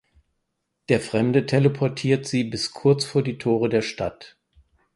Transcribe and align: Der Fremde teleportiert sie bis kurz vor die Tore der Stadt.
Der 0.89 0.99
Fremde 0.99 1.45
teleportiert 1.45 2.25
sie 2.25 2.43
bis 2.43 2.71
kurz 2.71 3.05
vor 3.05 3.21
die 3.21 3.37
Tore 3.37 3.69
der 3.69 3.83
Stadt. 3.83 4.35